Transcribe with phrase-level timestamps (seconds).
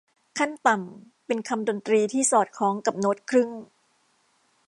[0.37, 3.49] ขั้นต่ำเป็นคำดนตรีที่สอดคล้องกับโน๊ตครึ่ง